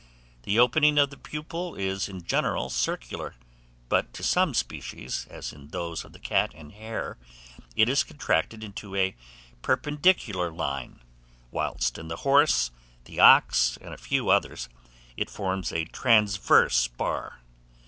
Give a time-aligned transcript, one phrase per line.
[0.45, 3.35] The opening of the pupil is in general circular;
[3.87, 7.19] but to some species, as in those of the Cat and Hare,
[7.75, 9.15] it is contracted into a
[9.61, 11.01] perpendicular line,
[11.51, 12.71] whilst in the Horse,
[13.05, 14.69] the Ox, and a few others,
[15.17, 17.41] it forms a transverse bar.